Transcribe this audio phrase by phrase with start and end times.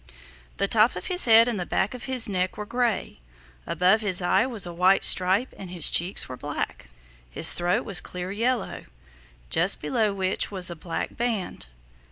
[0.57, 3.19] The top of his head and the back of his neck were gray.
[3.67, 6.87] Above his eye was a white stripe and his cheeks were black.
[7.29, 8.85] His throat was clear yellow,
[9.51, 11.67] just below which was a black band.